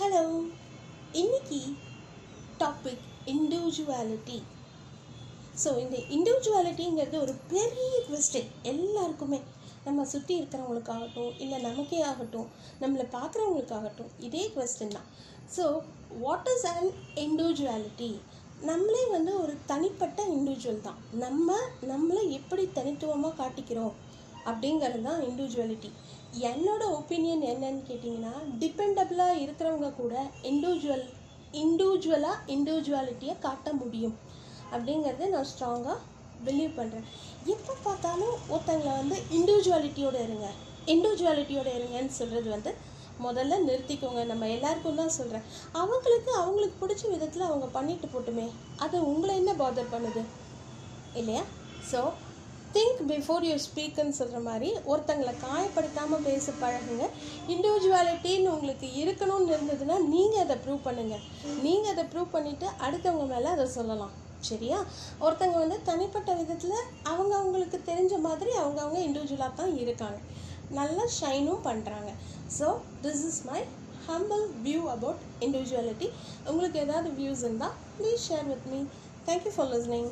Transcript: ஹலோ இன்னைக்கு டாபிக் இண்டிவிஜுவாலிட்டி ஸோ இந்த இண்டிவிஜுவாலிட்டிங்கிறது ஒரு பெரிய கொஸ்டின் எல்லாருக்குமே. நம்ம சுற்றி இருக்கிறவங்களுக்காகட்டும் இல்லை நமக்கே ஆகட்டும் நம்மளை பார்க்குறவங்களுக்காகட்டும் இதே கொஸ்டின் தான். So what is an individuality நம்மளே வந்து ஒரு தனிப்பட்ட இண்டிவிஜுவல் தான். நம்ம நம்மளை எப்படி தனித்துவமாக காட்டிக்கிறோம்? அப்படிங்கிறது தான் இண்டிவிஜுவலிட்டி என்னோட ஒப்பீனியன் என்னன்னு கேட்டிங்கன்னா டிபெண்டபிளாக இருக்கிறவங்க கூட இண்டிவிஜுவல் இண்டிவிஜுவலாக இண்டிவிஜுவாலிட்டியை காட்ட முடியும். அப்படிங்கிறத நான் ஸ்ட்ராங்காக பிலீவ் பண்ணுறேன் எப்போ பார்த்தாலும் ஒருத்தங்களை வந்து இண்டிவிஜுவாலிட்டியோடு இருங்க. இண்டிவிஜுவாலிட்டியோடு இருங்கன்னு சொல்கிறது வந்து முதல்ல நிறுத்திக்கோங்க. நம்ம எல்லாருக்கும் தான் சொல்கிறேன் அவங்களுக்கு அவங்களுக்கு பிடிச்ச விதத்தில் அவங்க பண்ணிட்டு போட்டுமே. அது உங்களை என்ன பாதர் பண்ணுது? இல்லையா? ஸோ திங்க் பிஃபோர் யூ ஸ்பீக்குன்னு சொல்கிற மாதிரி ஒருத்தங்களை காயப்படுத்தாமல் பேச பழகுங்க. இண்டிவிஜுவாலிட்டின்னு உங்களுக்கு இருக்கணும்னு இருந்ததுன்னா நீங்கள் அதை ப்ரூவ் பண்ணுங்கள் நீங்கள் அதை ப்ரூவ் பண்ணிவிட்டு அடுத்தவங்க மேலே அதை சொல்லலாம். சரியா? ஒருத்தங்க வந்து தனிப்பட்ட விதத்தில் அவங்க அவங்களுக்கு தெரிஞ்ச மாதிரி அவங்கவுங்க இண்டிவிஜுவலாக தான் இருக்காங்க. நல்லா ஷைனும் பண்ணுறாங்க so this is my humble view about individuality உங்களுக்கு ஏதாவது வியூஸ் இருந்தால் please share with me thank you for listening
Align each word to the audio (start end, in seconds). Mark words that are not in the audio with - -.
ஹலோ 0.00 0.20
இன்னைக்கு 1.20 1.58
டாபிக் 2.60 3.02
இண்டிவிஜுவாலிட்டி 3.32 4.36
ஸோ 5.62 5.70
இந்த 5.82 5.96
இண்டிவிஜுவாலிட்டிங்கிறது 6.16 7.16
ஒரு 7.24 7.34
பெரிய 7.50 7.90
கொஸ்டின் 8.06 8.48
எல்லாருக்குமே. 8.62 9.40
நம்ம 9.86 10.04
சுற்றி 10.12 10.32
இருக்கிறவங்களுக்காகட்டும் 10.38 11.34
இல்லை 11.44 11.58
நமக்கே 11.66 12.00
ஆகட்டும் 12.10 12.48
நம்மளை 12.82 13.06
பார்க்குறவங்களுக்காகட்டும் 13.16 14.14
இதே 14.28 14.44
கொஸ்டின் 14.56 14.96
தான். 14.96 15.08
So 15.56 15.66
what 16.24 16.48
is 16.54 16.66
an 16.72 16.90
individuality 17.24 18.10
நம்மளே 18.70 19.04
வந்து 19.16 19.34
ஒரு 19.42 19.56
தனிப்பட்ட 19.72 20.22
இண்டிவிஜுவல் 20.36 20.86
தான். 20.88 21.00
நம்ம 21.24 21.58
நம்மளை 21.92 22.24
எப்படி 22.38 22.66
தனித்துவமாக 22.78 23.38
காட்டிக்கிறோம்? 23.42 23.94
அப்படிங்கிறது 24.48 25.00
தான் 25.08 25.22
இண்டிவிஜுவலிட்டி 25.28 25.90
என்னோட 26.48 26.82
ஒப்பீனியன் 26.98 27.44
என்னன்னு 27.52 27.82
கேட்டிங்கன்னா 27.88 28.34
டிபெண்டபிளாக 28.62 29.40
இருக்கிறவங்க 29.44 29.88
கூட 30.00 30.14
இண்டிவிஜுவல் 30.50 31.06
இண்டிவிஜுவலாக 31.62 32.42
இண்டிவிஜுவாலிட்டியை 32.54 33.34
காட்ட 33.46 33.68
முடியும். 33.72 34.16
அப்படிங்கிறத 34.74 35.28
நான் 35.34 35.48
ஸ்ட்ராங்காக 35.52 35.96
பிலீவ் 36.46 36.76
பண்ணுறேன் 36.76 37.08
எப்போ 37.54 37.72
பார்த்தாலும் 37.86 38.36
ஒருத்தங்களை 38.52 38.92
வந்து 39.00 39.16
இண்டிவிஜுவாலிட்டியோடு 39.38 40.18
இருங்க. 40.26 40.46
இண்டிவிஜுவாலிட்டியோடு 40.94 41.70
இருங்கன்னு 41.78 42.18
சொல்கிறது 42.20 42.48
வந்து 42.56 42.72
முதல்ல 43.24 43.58
நிறுத்திக்கோங்க. 43.66 44.20
நம்ம 44.30 44.44
எல்லாருக்கும் 44.56 45.00
தான் 45.00 45.16
சொல்கிறேன் 45.16 45.46
அவங்களுக்கு 45.80 46.30
அவங்களுக்கு 46.42 46.76
பிடிச்ச 46.82 47.02
விதத்தில் 47.14 47.48
அவங்க 47.48 47.66
பண்ணிட்டு 47.76 48.08
போட்டுமே. 48.12 48.46
அது 48.84 48.96
உங்களை 49.12 49.34
என்ன 49.40 49.52
பாதர் 49.62 49.92
பண்ணுது? 49.94 50.22
இல்லையா? 51.20 51.42
ஸோ 51.90 52.00
திங்க் 52.74 53.00
பிஃபோர் 53.10 53.44
யூ 53.48 53.54
ஸ்பீக்குன்னு 53.66 54.16
சொல்கிற 54.18 54.40
மாதிரி 54.48 54.68
ஒருத்தங்களை 54.92 55.32
காயப்படுத்தாமல் 55.44 56.24
பேச 56.28 56.52
பழகுங்க. 56.62 57.06
இண்டிவிஜுவாலிட்டின்னு 57.54 58.52
உங்களுக்கு 58.56 58.88
இருக்கணும்னு 59.02 59.54
இருந்ததுன்னா 59.56 59.96
நீங்கள் 60.14 60.42
அதை 60.44 60.56
ப்ரூவ் 60.64 60.86
பண்ணுங்கள் 60.88 61.24
நீங்கள் 61.66 61.92
அதை 61.94 62.04
ப்ரூவ் 62.12 62.34
பண்ணிவிட்டு 62.36 62.68
அடுத்தவங்க 62.86 63.26
மேலே 63.34 63.50
அதை 63.56 63.66
சொல்லலாம். 63.78 64.14
சரியா? 64.50 64.78
ஒருத்தங்க 65.24 65.56
வந்து 65.62 65.78
தனிப்பட்ட 65.90 66.30
விதத்தில் 66.40 66.78
அவங்க 67.12 67.32
அவங்களுக்கு 67.40 67.80
தெரிஞ்ச 67.90 68.14
மாதிரி 68.28 68.52
அவங்கவுங்க 68.62 69.00
இண்டிவிஜுவலாக 69.08 69.52
தான் 69.60 69.74
இருக்காங்க. 69.84 70.20
நல்லா 70.78 71.04
ஷைனும் 71.18 71.62
பண்ணுறாங்க 71.68 72.10
so 72.56 72.66
this 73.04 73.22
is 73.28 73.42
my 73.50 73.60
humble 74.08 74.44
view 74.66 74.82
about 74.94 75.22
individuality 75.46 76.08
உங்களுக்கு 76.50 76.78
ஏதாவது 76.86 77.08
வியூஸ் 77.18 77.42
இருந்தால் 77.46 77.76
please 77.96 78.26
share 78.30 78.48
with 78.50 78.68
me 78.72 78.80
thank you 79.28 79.52
for 79.54 79.70
listening 79.72 80.10